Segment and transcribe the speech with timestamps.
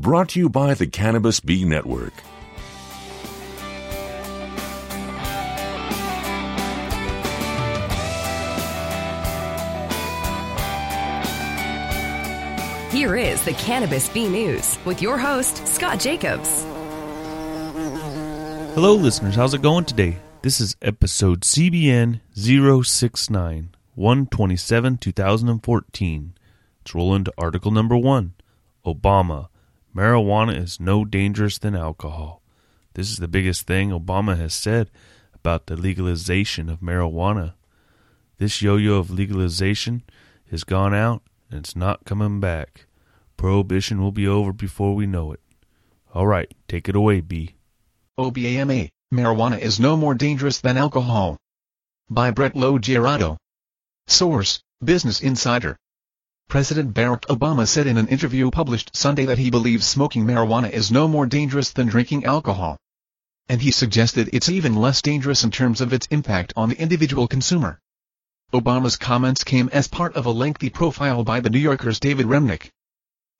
[0.00, 2.14] Brought to you by the Cannabis Bee Network.
[12.90, 16.62] Here is the Cannabis Bee News with your host, Scott Jacobs.
[18.72, 19.34] Hello, listeners.
[19.34, 20.16] How's it going today?
[20.40, 26.34] This is episode CBN 069, 127 2014.
[26.80, 28.32] Let's roll into article number one
[28.86, 29.49] Obama.
[29.94, 32.42] Marijuana is no dangerous than alcohol.
[32.94, 34.90] This is the biggest thing Obama has said
[35.34, 37.54] about the legalization of marijuana.
[38.38, 40.02] This yo yo of legalization
[40.50, 42.86] has gone out and it's not coming back.
[43.36, 45.40] Prohibition will be over before we know it.
[46.14, 47.54] All right, take it away, B.
[48.18, 51.36] OBAMA, marijuana is no more dangerous than alcohol.
[52.08, 53.36] By Brett LoGiurato.
[54.06, 55.76] Source, Business Insider.
[56.50, 60.90] President Barack Obama said in an interview published Sunday that he believes smoking marijuana is
[60.90, 62.76] no more dangerous than drinking alcohol.
[63.48, 67.28] And he suggested it's even less dangerous in terms of its impact on the individual
[67.28, 67.78] consumer.
[68.52, 72.70] Obama's comments came as part of a lengthy profile by The New Yorker's David Remnick.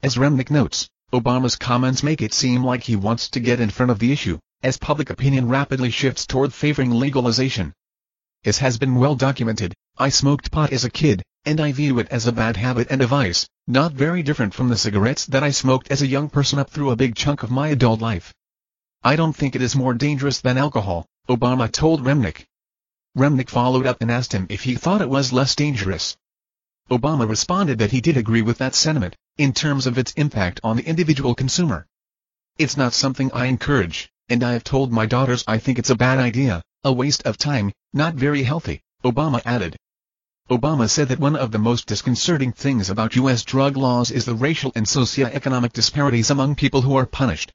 [0.04, 3.90] As Remnick notes, Obama's comments make it seem like he wants to get in front
[3.90, 7.72] of the issue, as public opinion rapidly shifts toward favoring legalization.
[8.44, 12.08] As has been well documented, I smoked pot as a kid, and I view it
[12.08, 15.50] as a bad habit and a vice, not very different from the cigarettes that I
[15.50, 18.32] smoked as a young person up through a big chunk of my adult life.
[19.02, 22.46] I don't think it is more dangerous than alcohol, Obama told Remnick.
[23.14, 26.16] Remnick followed up and asked him if he thought it was less dangerous.
[26.90, 30.78] Obama responded that he did agree with that sentiment, in terms of its impact on
[30.78, 31.86] the individual consumer.
[32.56, 35.94] It's not something I encourage, and I have told my daughters I think it's a
[35.94, 39.76] bad idea, a waste of time, not very healthy, Obama added.
[40.50, 43.44] Obama said that one of the most disconcerting things about U.S.
[43.44, 47.50] drug laws is the racial and socioeconomic disparities among people who are punished.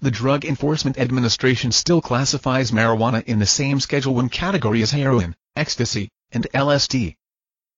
[0.00, 5.34] The Drug Enforcement Administration still classifies marijuana in the same Schedule 1 category as heroin,
[5.54, 7.14] ecstasy, and LSD.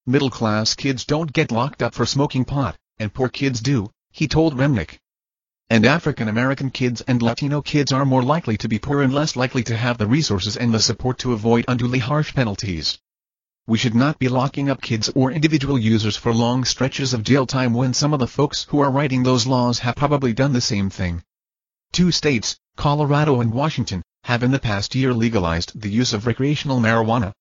[0.05, 4.57] Middle-class kids don't get locked up for smoking pot, and poor kids do, he told
[4.57, 4.99] Remnick.
[5.71, 9.37] And African American kids and Latino kids are more likely to be poor and less
[9.37, 12.99] likely to have the resources and the support to avoid unduly harsh penalties.
[13.67, 17.45] We should not be locking up kids or individual users for long stretches of jail
[17.45, 20.63] time when some of the folks who are writing those laws have probably done the
[20.63, 21.23] same thing.
[21.93, 26.81] Two states, Colorado and Washington, have in the past year legalized the use of recreational
[26.81, 27.35] marijuana.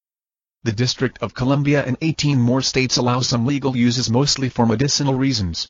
[0.64, 5.14] The District of Columbia and 18 more states allow some legal uses mostly for medicinal
[5.14, 5.66] reasons.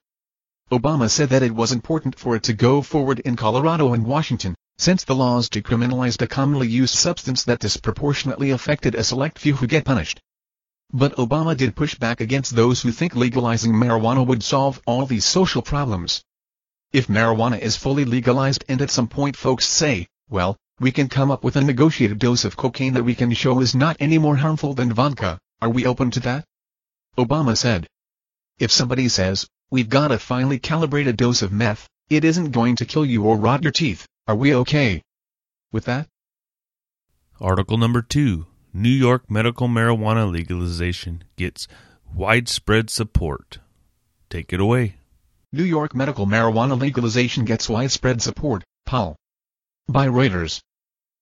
[0.70, 4.54] Obama said that it was important for it to go forward in Colorado and Washington,
[4.76, 9.66] since the laws decriminalized a commonly used substance that disproportionately affected a select few who
[9.66, 10.20] get punished.
[10.92, 15.24] But Obama did push back against those who think legalizing marijuana would solve all these
[15.24, 16.22] social problems.
[16.92, 21.30] If marijuana is fully legalized and at some point folks say, well, we can come
[21.30, 24.36] up with a negotiated dose of cocaine that we can show is not any more
[24.36, 26.44] harmful than vodka, are we open to that?
[27.16, 27.86] Obama said.
[28.58, 32.84] If somebody says, we've got a finely calibrated dose of meth, it isn't going to
[32.84, 35.02] kill you or rot your teeth, are we okay?
[35.72, 36.06] With that?
[37.40, 41.68] Article number two New York medical marijuana legalization gets
[42.14, 43.58] widespread support.
[44.30, 44.96] Take it away.
[45.52, 49.16] New York medical marijuana legalization gets widespread support, Paul.
[49.88, 50.60] By Reuters.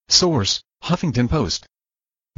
[0.08, 1.66] Source, Huffington Post.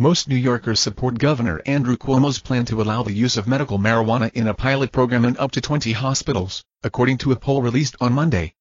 [0.01, 4.33] Most New Yorkers support Governor Andrew Cuomo's plan to allow the use of medical marijuana
[4.33, 8.13] in a pilot program in up to 20 hospitals, according to a poll released on
[8.13, 8.55] Monday.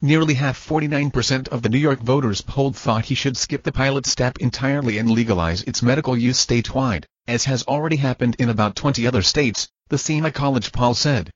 [0.00, 4.06] Nearly half 49% of the New York voters polled thought he should skip the pilot
[4.06, 9.04] step entirely and legalize its medical use statewide, as has already happened in about 20
[9.04, 11.32] other states, the Siena College poll said.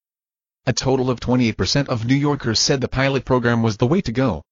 [0.66, 4.12] A total of 28% of New Yorkers said the pilot program was the way to
[4.12, 4.44] go.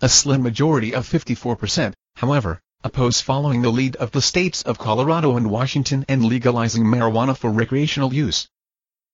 [0.00, 5.36] A slim majority of 54%, however, oppose following the lead of the states of Colorado
[5.36, 8.48] and Washington and legalizing marijuana for recreational use.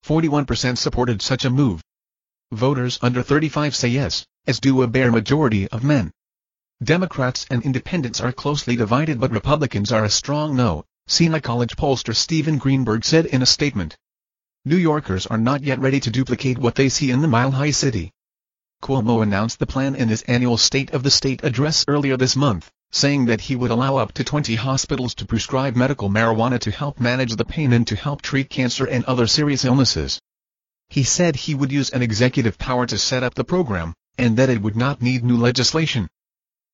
[0.05, 1.83] 41% supported such a move.
[2.53, 6.11] Voters under 35 say yes, as do a bare majority of men.
[6.81, 12.15] Democrats and independents are closely divided but Republicans are a strong no, Siena College pollster
[12.15, 13.97] Steven Greenberg said in a statement.
[14.63, 17.71] New Yorkers are not yet ready to duplicate what they see in the Mile High
[17.71, 18.13] City.
[18.81, 22.71] Cuomo announced the plan in his annual State of the State address earlier this month,
[22.91, 26.99] saying that he would allow up to 20 hospitals to prescribe medical marijuana to help
[26.99, 30.21] manage the pain and to help treat cancer and other serious illnesses.
[30.89, 34.49] He said he would use an executive power to set up the program, and that
[34.49, 36.07] it would not need new legislation.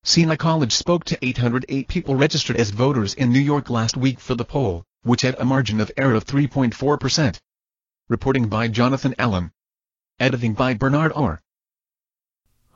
[0.03, 4.35] Siena College spoke to 808 people registered as voters in New York last week for
[4.35, 7.39] the poll, which had a margin of error of 3.4%.
[8.09, 9.51] Reporting by Jonathan Allen.
[10.19, 11.41] Editing by Bernard Orr.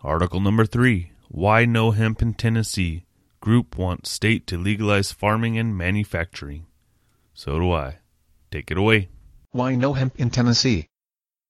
[0.04, 3.07] Article number three Why no hemp in Tennessee?
[3.48, 6.66] Group wants state to legalize farming and manufacturing.
[7.34, 8.00] So do I.
[8.52, 9.08] Take it away.
[9.52, 10.90] Why no hemp in Tennessee?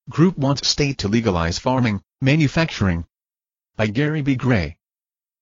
[0.08, 3.08] Group wants state to legalize farming, manufacturing.
[3.78, 4.36] By Gary B.
[4.36, 4.78] Gray.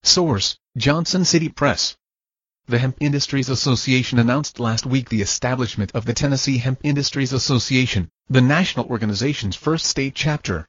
[0.03, 1.97] Source, Johnson City Press.
[2.67, 8.09] The Hemp Industries Association announced last week the establishment of the Tennessee Hemp Industries Association,
[8.29, 10.65] the national organization's first state chapter.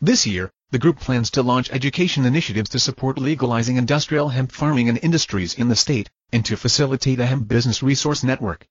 [0.00, 4.90] This year, the group plans to launch education initiatives to support legalizing industrial hemp farming
[4.90, 8.66] and industries in the state, and to facilitate a hemp business resource network.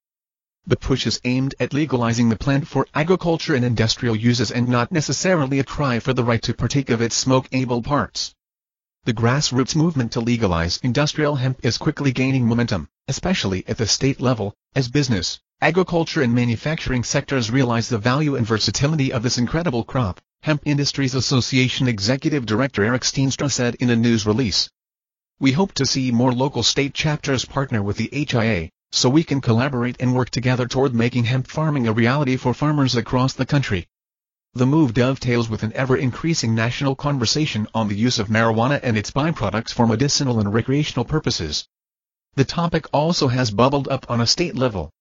[0.68, 4.92] The push is aimed at legalizing the plant for agriculture and industrial uses and not
[4.92, 8.36] necessarily a cry for the right to partake of its smoke-able parts.
[9.06, 14.22] The grassroots movement to legalize industrial hemp is quickly gaining momentum, especially at the state
[14.22, 19.84] level, as business, agriculture and manufacturing sectors realize the value and versatility of this incredible
[19.84, 24.70] crop, Hemp Industries Association Executive Director Eric Steenstra said in a news release.
[25.40, 29.42] We hope to see more local state chapters partner with the HIA, so we can
[29.42, 33.88] collaborate and work together toward making hemp farming a reality for farmers across the country.
[34.54, 39.12] The move dovetails with an ever-increasing national conversation on the use of marijuana and its
[39.12, 41.68] byproducts for medicinal and recreational purposes.
[42.36, 44.92] The topic also has bubbled up on a state level.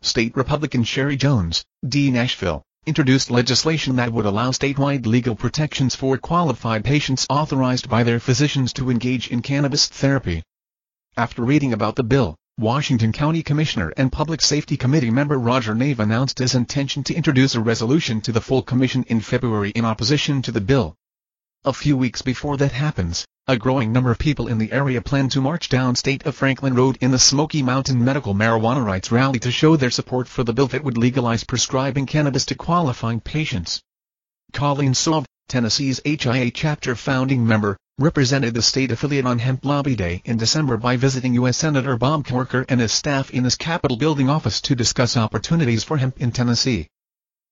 [0.00, 2.10] State Republican Sherry Jones, D.
[2.10, 8.20] Nashville, introduced legislation that would allow statewide legal protections for qualified patients authorized by their
[8.20, 10.40] physicians to engage in cannabis therapy.
[11.16, 15.98] After reading about the bill, Washington County Commissioner and Public Safety Committee member Roger Nave
[15.98, 20.40] announced his intention to introduce a resolution to the full commission in February in opposition
[20.42, 20.94] to the bill.
[21.66, 25.28] A few weeks before that happens, a growing number of people in the area plan
[25.30, 29.40] to march down State of Franklin Road in the Smoky Mountain Medical Marijuana Rights Rally
[29.40, 33.80] to show their support for the bill that would legalize prescribing cannabis to qualifying patients.
[34.52, 40.22] Colleen Sauve, Tennessee's HIA chapter founding member, represented the state affiliate on Hemp Lobby Day
[40.24, 41.56] in December by visiting U.S.
[41.56, 45.96] Senator Bob Corker and his staff in his Capitol building office to discuss opportunities for
[45.96, 46.86] hemp in Tennessee.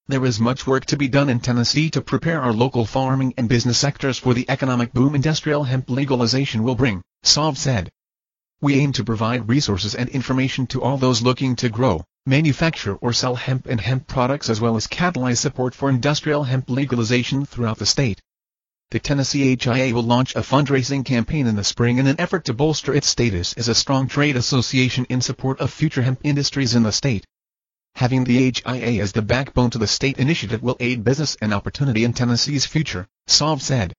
[0.06, 3.48] There is much work to be done in Tennessee to prepare our local farming and
[3.48, 7.90] business sectors for the economic boom industrial hemp legalization will bring, Sauve said.
[8.60, 13.14] We aim to provide resources and information to all those looking to grow, manufacture or
[13.14, 17.78] sell hemp and hemp products as well as catalyze support for industrial hemp legalization throughout
[17.78, 18.20] the state.
[18.90, 22.52] The Tennessee HIA will launch a fundraising campaign in the spring in an effort to
[22.52, 26.82] bolster its status as a strong trade association in support of future hemp industries in
[26.82, 27.24] the state.
[27.96, 32.02] Having the HIA as the backbone to the state initiative will aid business and opportunity
[32.02, 33.94] in Tennessee's future, Sauve said.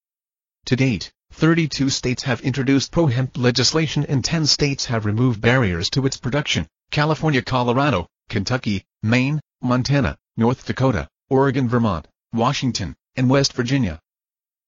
[0.65, 6.05] To date, 32 states have introduced pro-hemp legislation and 10 states have removed barriers to
[6.05, 14.01] its production, California, Colorado, Kentucky, Maine, Montana, North Dakota, Oregon, Vermont, Washington, and West Virginia.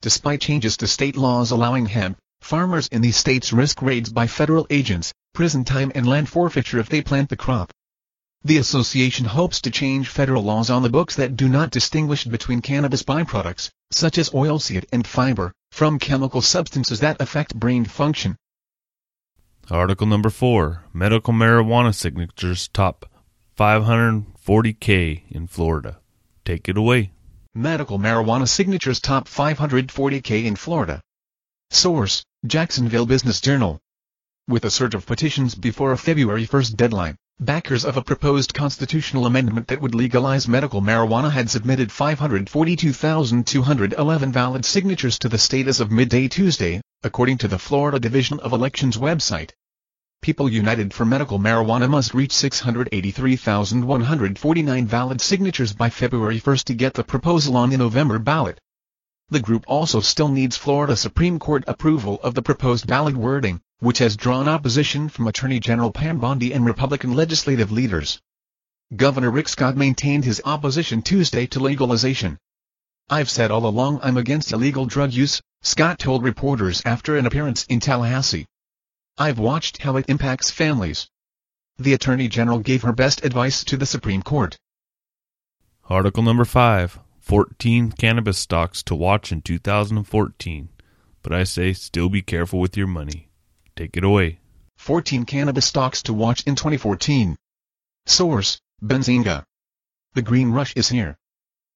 [0.01, 4.65] Despite changes to state laws allowing hemp, farmers in these states risk raids by federal
[4.69, 7.73] agents, prison time and land forfeiture if they plant the crop.
[8.43, 12.61] The association hopes to change federal laws on the books that do not distinguish between
[12.61, 18.37] cannabis byproducts, such as oilseed and fiber, from chemical substances that affect brain function.
[19.69, 23.05] Article number four Medical marijuana signatures top
[23.57, 25.99] 540K in Florida.
[26.45, 27.11] Take it away.
[27.53, 31.01] Medical marijuana signatures top 540k in Florida.
[31.71, 33.79] Source, Jacksonville Business Journal.
[34.47, 39.27] With a surge of petitions before a February 1st deadline, backers of a proposed constitutional
[39.27, 45.79] amendment that would legalize medical marijuana had submitted 542,211 valid signatures to the state as
[45.79, 49.51] of midday Tuesday, according to the Florida Division of Elections website.
[50.19, 56.95] People United for Medical Marijuana must reach 683,149 valid signatures by February 1 to get
[56.95, 58.59] the proposal on the November ballot.
[59.29, 63.99] The group also still needs Florida Supreme Court approval of the proposed ballot wording, which
[63.99, 68.19] has drawn opposition from Attorney General Pam Bondi and Republican legislative leaders.
[68.95, 72.37] Governor Rick Scott maintained his opposition Tuesday to legalization.
[73.09, 77.65] I've said all along I'm against illegal drug use, Scott told reporters after an appearance
[77.65, 78.45] in Tallahassee.
[79.17, 81.07] I've watched how it impacts families.
[81.77, 84.57] The Attorney General gave her best advice to the Supreme Court.
[85.89, 90.69] Article number 5 14 cannabis stocks to watch in 2014.
[91.21, 93.26] But I say still be careful with your money.
[93.77, 94.39] Take it away.
[94.77, 97.37] 14 cannabis stocks to watch in 2014.
[98.07, 99.43] Source, Benzinga.
[100.15, 101.15] The green rush is here.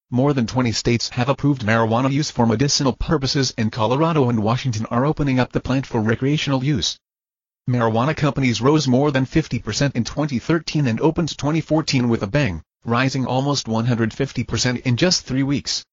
[0.10, 4.88] More than 20 states have approved marijuana use for medicinal purposes and Colorado and Washington
[4.88, 6.98] are opening up the plant for recreational use.
[7.70, 13.28] Marijuana companies rose more than 50% in 2013 and opened 2014 with a bang, rising
[13.28, 15.86] almost 150% in just three weeks.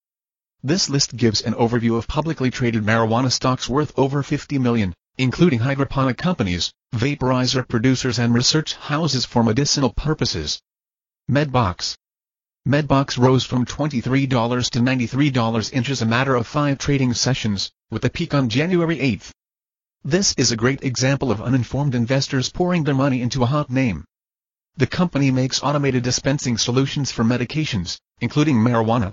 [0.63, 5.59] This list gives an overview of publicly traded marijuana stocks worth over 50 million, including
[5.59, 10.63] hydroponic companies, vaporizer producers and research houses for medicinal purposes.
[11.29, 11.97] Medbox
[12.67, 18.05] Medbox rose from $23 to $93 in just a matter of five trading sessions, with
[18.05, 19.33] a peak on January 8.
[20.05, 24.05] This is a great example of uninformed investors pouring their money into a hot name.
[24.77, 29.13] The company makes automated dispensing solutions for medications, including marijuana.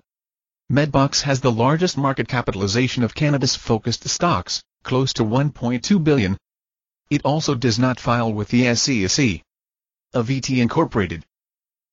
[0.72, 6.38] Medbox has the largest market capitalization of cannabis-focused stocks, close to 1.2 billion.
[7.10, 9.42] It also does not file with the SEC.
[10.14, 11.26] AVT Incorporated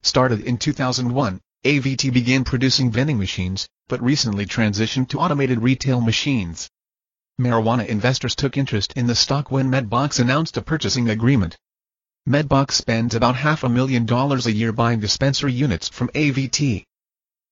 [0.03, 6.69] Started in 2001, AVT began producing vending machines, but recently transitioned to automated retail machines.
[7.41, 11.57] Marijuana investors took interest in the stock when Medbox announced a purchasing agreement.
[12.29, 16.85] Medbox spends about half a million dollars a year buying dispensary units from AVT.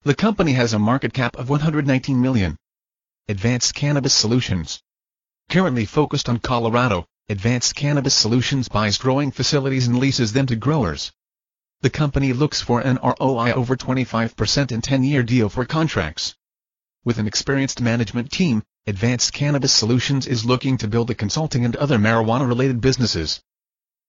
[0.03, 2.57] The company has a market cap of 119 million.
[3.27, 4.83] Advanced Cannabis Solutions
[5.51, 11.11] Currently focused on Colorado, Advanced Cannabis Solutions buys growing facilities and leases them to growers.
[11.81, 16.35] The company looks for an ROI over 25% in 10-year deal for contracts.
[17.03, 21.75] With an experienced management team, Advanced Cannabis Solutions is looking to build a consulting and
[21.75, 23.41] other marijuana-related businesses.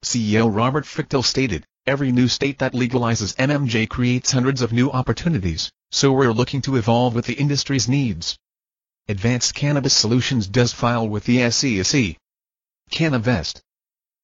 [0.04, 5.72] CEO Robert Frichtel stated, Every new state that legalizes MMJ creates hundreds of new opportunities,
[5.90, 8.38] so we're looking to evolve with the industry's needs.
[9.09, 12.16] Advanced Cannabis Solutions does file with the SEC.
[12.90, 13.61] CannaVest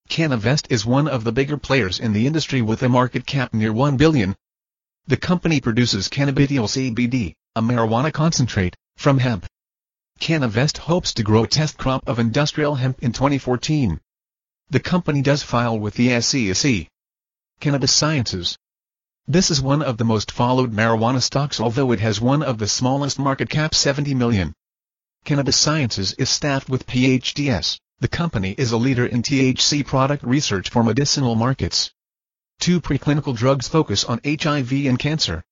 [0.08, 3.72] CannaVest is one of the bigger players in the industry with a market cap near
[3.72, 4.36] 1 billion.
[5.08, 9.46] The company produces cannabidiol CBD, a marijuana concentrate, from hemp.
[10.20, 14.00] CannaVest hopes to grow a test crop of industrial hemp in 2014.
[14.70, 16.86] The company does file with the SEC.
[17.58, 18.56] Cannabis Sciences
[19.26, 22.68] This is one of the most followed marijuana stocks although it has one of the
[22.68, 24.54] smallest market cap 70 million.
[25.28, 27.78] Cannabis Sciences is staffed with PhDs.
[28.00, 31.90] The company is a leader in THC product research for medicinal markets.
[32.60, 35.44] Two preclinical drugs focus on HIV and cancer.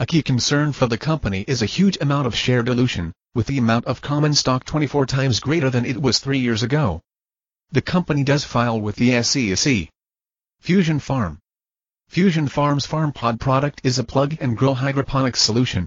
[0.00, 3.56] A key concern for the company is a huge amount of share dilution, with the
[3.56, 7.00] amount of common stock 24 times greater than it was three years ago.
[7.70, 9.90] The company does file with the SEC.
[10.58, 11.38] Fusion Farm
[12.08, 15.86] Fusion Farm's FarmPod product is a plug-and-grow hydroponic solution.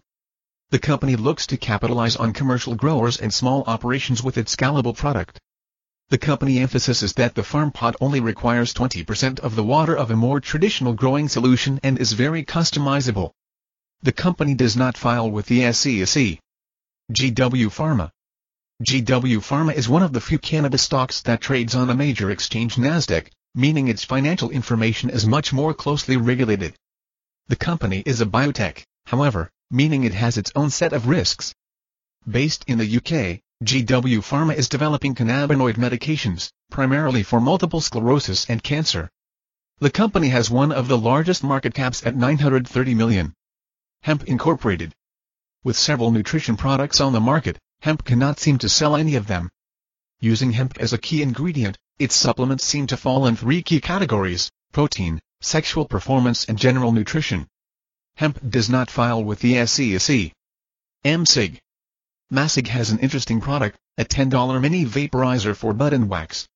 [0.70, 5.40] The company looks to capitalize on commercial growers and small operations with its scalable product.
[6.10, 10.42] The company emphasizes that the FarmPod only requires 20% of the water of a more
[10.42, 13.32] traditional growing solution and is very customizable.
[14.02, 16.40] The company does not file with the SEC.
[17.14, 18.12] GW Pharma
[18.84, 22.76] GW Pharma is one of the few cannabis stocks that trades on a major exchange
[22.76, 26.76] Nasdaq, meaning its financial information is much more closely regulated.
[27.48, 31.54] The company is a biotech, however, meaning it has its own set of risks.
[32.30, 38.62] Based in the UK, GW Pharma is developing cannabinoid medications, primarily for multiple sclerosis and
[38.62, 39.10] cancer.
[39.80, 43.34] The company has one of the largest market caps at 930 million.
[44.02, 44.94] Hemp Incorporated.
[45.64, 49.50] With several nutrition products on the market, hemp cannot seem to sell any of them.
[50.20, 54.52] Using hemp as a key ingredient, its supplements seem to fall in three key categories,
[54.72, 57.48] protein, sexual performance and general nutrition.
[58.18, 60.34] Hemp does not file with the SEC.
[61.06, 61.60] mCig.
[62.34, 66.48] mCig has an interesting product, a $10 mini vaporizer for button wax.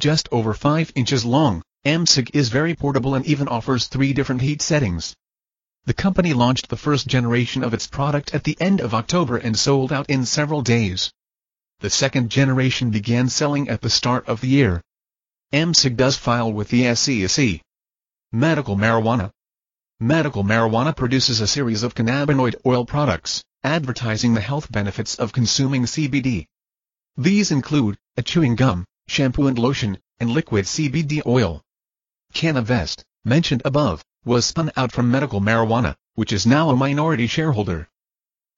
[0.00, 4.60] Just over 5 inches long, mCig is very portable and even offers three different heat
[4.60, 5.14] settings.
[5.84, 9.56] The company launched the first generation of its product at the end of October and
[9.56, 11.12] sold out in several days.
[11.78, 14.82] The second generation began selling at the start of the year.
[15.52, 17.60] mCig does file with the SEC.
[18.32, 19.30] Medical marijuana.
[20.00, 25.86] Medical marijuana produces a series of cannabinoid oil products, advertising the health benefits of consuming
[25.86, 26.46] CBD.
[27.16, 31.64] These include, a chewing gum, shampoo and lotion, and liquid CBD oil.
[32.32, 37.88] CannaVest, mentioned above, was spun out from medical marijuana, which is now a minority shareholder.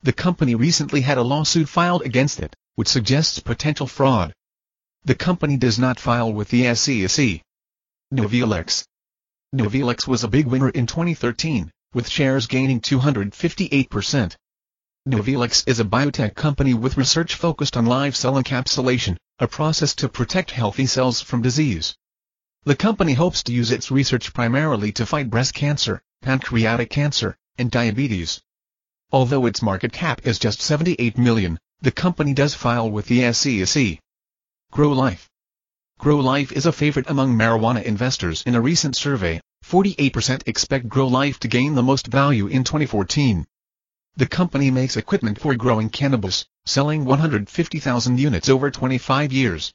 [0.03, 4.35] The company recently had a lawsuit filed against it, which suggests potential fraud.
[5.05, 7.41] The company does not file with the SEC.
[8.13, 8.85] Nuvilex,
[9.53, 14.37] Nuvilex was a big winner in 2013, with shares gaining 258%.
[15.09, 20.09] Nuvilex is a biotech company with research focused on live cell encapsulation, a process to
[20.09, 21.97] protect healthy cells from disease.
[22.63, 27.73] The company hopes to use its research primarily to fight breast cancer, pancreatic cancer, and
[27.73, 28.41] diabetes.
[29.11, 33.99] Although its market cap is just 78 million, the company does file with the SEC.
[34.71, 35.30] Grow Life
[36.01, 39.39] Grow Life is a favorite among marijuana investors in a recent survey.
[39.67, 43.47] 48% expect Grow Life to gain the most value in 2014.
[44.17, 49.75] The company makes equipment for growing cannabis, selling 150,000 units over 25 years.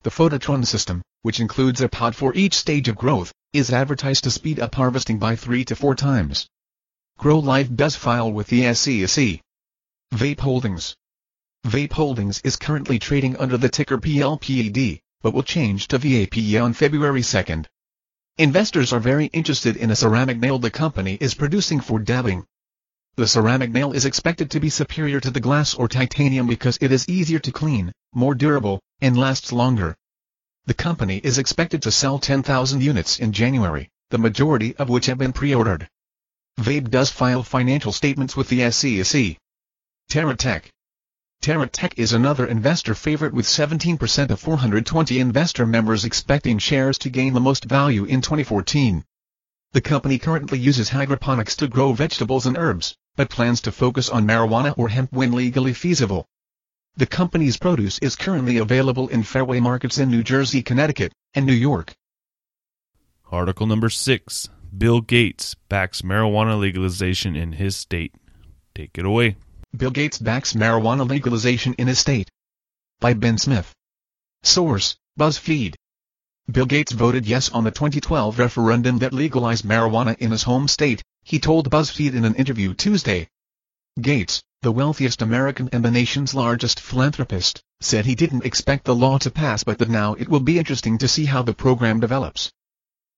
[0.00, 4.30] The Phototron system, which includes a pod for each stage of growth, is advertised to
[4.30, 6.48] speed up harvesting by 3 to 4 times.
[7.18, 9.42] Grow Life does file with the SEC.
[10.14, 10.96] Vape Holdings
[11.66, 16.72] Vape Holdings is currently trading under the ticker PLPED, but will change to VAPE on
[16.72, 17.66] February 2nd.
[18.38, 22.46] Investors are very interested in a ceramic nail the company is producing for dabbing.
[23.16, 26.90] The ceramic nail is expected to be superior to the glass or titanium because it
[26.90, 29.94] is easier to clean, more durable, and lasts longer.
[30.64, 35.18] The company is expected to sell 10,000 units in January, the majority of which have
[35.18, 35.88] been pre-ordered.
[36.58, 39.36] Vape does file financial statements with the SEC.
[40.10, 40.70] TerraTech
[41.42, 47.32] TerraTech is another investor favorite with 17% of 420 investor members expecting shares to gain
[47.32, 49.02] the most value in 2014.
[49.72, 54.26] The company currently uses hydroponics to grow vegetables and herbs, but plans to focus on
[54.26, 56.26] marijuana or hemp when legally feasible.
[56.96, 61.54] The company's produce is currently available in Fairway markets in New Jersey, Connecticut, and New
[61.54, 61.94] York.
[63.32, 64.48] Article number 6.
[64.76, 68.14] Bill Gates backs marijuana legalization in his state.
[68.74, 69.36] Take it away.
[69.76, 72.28] Bill Gates backs marijuana legalization in his state.
[72.98, 73.72] By Ben Smith.
[74.42, 75.76] Source, BuzzFeed.
[76.50, 81.02] Bill Gates voted yes on the 2012 referendum that legalized marijuana in his home state,
[81.22, 83.28] he told BuzzFeed in an interview Tuesday.
[84.00, 89.18] Gates, the wealthiest American and the nation's largest philanthropist, said he didn't expect the law
[89.18, 92.52] to pass but that now it will be interesting to see how the program develops.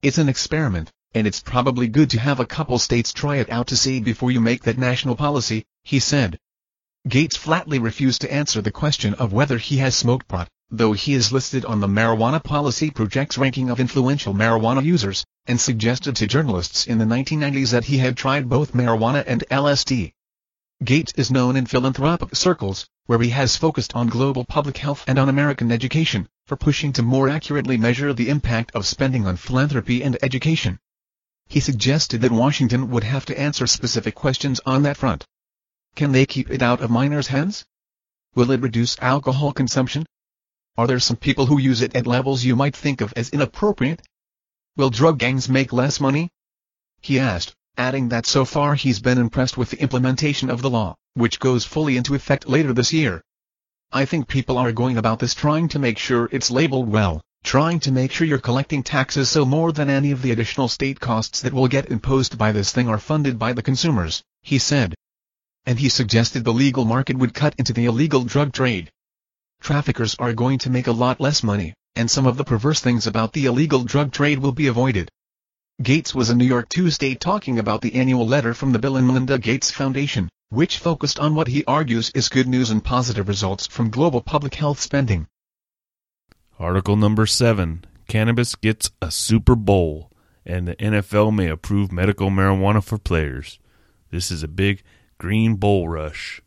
[0.02, 3.68] It's an experiment, and it's probably good to have a couple states try it out
[3.68, 6.38] to see before you make that national policy, he said.
[7.08, 11.14] Gates flatly refused to answer the question of whether he has smoked pot, though he
[11.14, 16.28] is listed on the Marijuana Policy Project's ranking of influential marijuana users, and suggested to
[16.28, 20.12] journalists in the 1990s that he had tried both marijuana and LSD.
[20.84, 25.18] Gates is known in philanthropic circles, where he has focused on global public health and
[25.18, 30.04] on American education, for pushing to more accurately measure the impact of spending on philanthropy
[30.04, 30.78] and education.
[31.48, 35.26] He suggested that Washington would have to answer specific questions on that front.
[35.94, 37.64] Can they keep it out of minors' hands?
[38.34, 40.06] Will it reduce alcohol consumption?
[40.78, 44.00] Are there some people who use it at levels you might think of as inappropriate?
[44.74, 46.30] Will drug gangs make less money?
[47.02, 50.96] He asked, adding that so far he's been impressed with the implementation of the law,
[51.12, 53.22] which goes fully into effect later this year.
[53.92, 57.80] I think people are going about this trying to make sure it's labeled well, trying
[57.80, 61.42] to make sure you're collecting taxes so more than any of the additional state costs
[61.42, 64.94] that will get imposed by this thing are funded by the consumers, he said.
[65.66, 68.90] And he suggested the legal market would cut into the illegal drug trade
[69.62, 73.06] traffickers are going to make a lot less money, and some of the perverse things
[73.06, 75.08] about the illegal drug trade will be avoided.
[75.80, 79.06] Gates was in New York Tuesday talking about the annual letter from the Bill and
[79.06, 83.66] Melinda Gates Foundation, which focused on what he argues is good news and positive results
[83.66, 85.26] from global public health spending.
[86.58, 87.84] Article number 7.
[88.08, 90.10] Cannabis gets a Super Bowl,
[90.44, 93.58] and the NFL may approve medical marijuana for players.
[94.10, 94.82] This is a big
[95.22, 96.42] green bowl rush.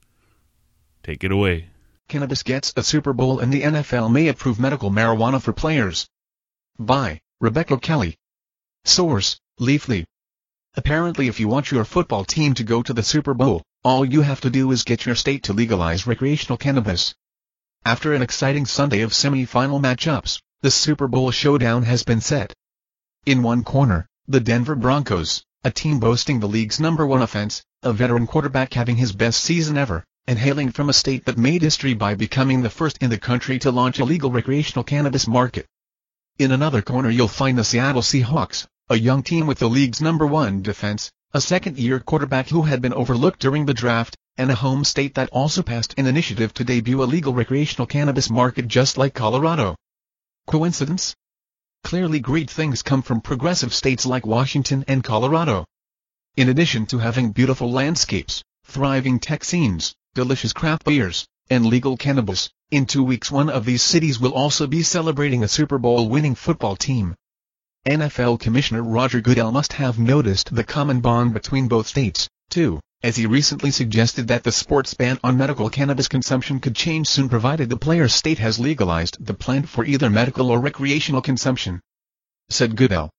[1.02, 1.70] Take it away.
[2.10, 6.10] Cannabis gets a Super Bowl and the NFL may approve medical marijuana for players.
[6.78, 8.18] By Rebecca Kelley.
[8.84, 10.04] Source, Leafly.
[10.76, 14.24] Apparently if you want your football team to go to the Super Bowl, all you
[14.24, 17.16] have to do is get your state to legalize recreational cannabis.
[17.86, 22.54] After an exciting Sunday of semi-final matchups, the Super Bowl showdown has been set.
[23.26, 27.94] In one corner, the Denver Broncos, a team boasting the league's number one offense, a
[27.94, 31.94] veteran quarterback having his best season ever, and hailing from a state that made history
[31.94, 35.68] by becoming the first in the country to launch a legal recreational cannabis market.
[36.40, 40.26] In another corner you'll find the Seattle Seahawks, a young team with the league's number
[40.26, 44.84] one defense, a second-year quarterback who had been overlooked during the draft, and a home
[44.84, 49.14] state that also passed an initiative to debut a legal recreational cannabis market just like
[49.14, 49.76] Colorado.
[50.48, 51.16] Coincidence?
[51.84, 55.66] Clearly great things come from progressive states like Washington and Colorado.
[56.38, 62.50] In addition to having beautiful landscapes, thriving tech scenes, delicious craft beers, and legal cannabis.
[62.72, 66.36] In two weeks one of these cities will also be celebrating a Super Bowl winning
[66.36, 67.16] football team.
[67.86, 73.16] NFL Commissioner Roger Goodell must have noticed the common bond between both states, too, as
[73.16, 77.70] he recently suggested that the sports ban on medical cannabis consumption could change soon provided
[77.70, 81.80] the player's state has legalized the plant for either medical or recreational consumption.
[82.50, 83.10] Said Goodell.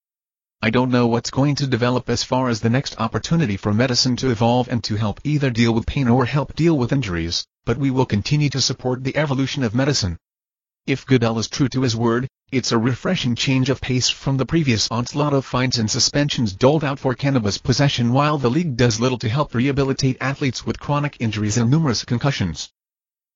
[0.62, 4.16] I don't know what's going to develop as far as the next opportunity for medicine
[4.16, 7.76] to evolve and to help either deal with pain or help deal with injuries, but
[7.76, 10.16] we will continue to support the evolution of medicine.
[10.86, 14.46] If Goodell is true to his word, It's a refreshing change of pace from the
[14.46, 19.00] previous onslaught of fines and suspensions doled out for cannabis possession while the league does
[19.00, 22.70] little to help rehabilitate athletes with chronic injuries and numerous concussions.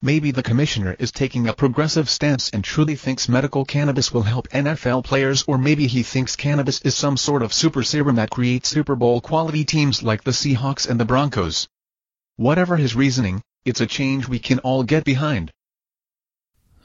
[0.02, 4.48] Maybe the commissioner is taking a progressive stance and truly thinks medical cannabis will help
[4.48, 8.70] NFL players or maybe he thinks cannabis is some sort of super serum that creates
[8.70, 11.68] Super Bowl quality teams like the Seahawks and the Broncos.
[12.36, 15.52] Whatever his reasoning, it's a change we can all get behind.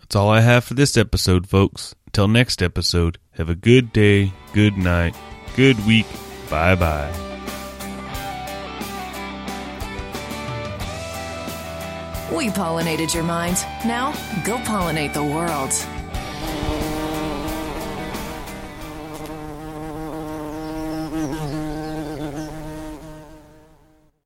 [0.02, 1.96] That's all I have for this episode, folks.
[2.08, 5.16] Until next episode, have a good day, good night,
[5.56, 6.08] good week.
[6.50, 7.35] Bye bye.
[12.32, 13.58] We pollinated your mind.
[13.86, 14.12] Now,
[14.44, 15.72] go pollinate the world.